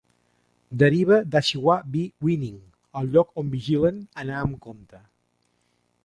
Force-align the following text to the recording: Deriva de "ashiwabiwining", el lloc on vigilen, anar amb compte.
Deriva 0.83 1.17
de 1.33 1.37
"ashiwabiwining", 1.41 2.57
el 3.01 3.09
lloc 3.17 3.37
on 3.41 3.51
vigilen, 3.57 3.99
anar 4.23 4.39
amb 4.47 4.57
compte. 4.65 5.03